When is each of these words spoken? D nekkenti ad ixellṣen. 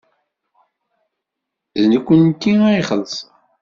D 1.81 1.83
nekkenti 1.91 2.53
ad 2.67 2.75
ixellṣen. 2.81 3.29